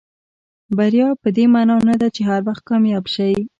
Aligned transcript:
بریا 0.77 1.07
پدې 1.21 1.45
معنا 1.53 1.77
نه 1.89 1.95
ده 2.01 2.07
چې 2.15 2.21
هر 2.29 2.41
وخت 2.47 2.63
کامیاب 2.69 3.05
شئ. 3.13 3.35